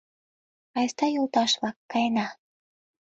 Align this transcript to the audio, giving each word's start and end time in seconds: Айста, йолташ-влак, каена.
Айста, 0.77 1.05
йолташ-влак, 1.09 1.77
каена. 1.91 2.27